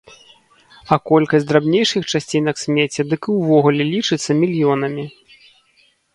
А 0.95 0.97
колькасць 1.09 1.45
драбнейшых 1.51 2.01
часцінак 2.13 2.55
смецця 2.63 3.03
дык 3.11 3.23
і 3.35 3.37
ўвогуле 3.41 3.83
лічыцца 3.93 4.29
мільёнамі. 4.43 5.05